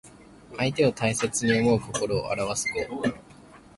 [0.57, 3.03] 相手を大切に思う心をあらわす語。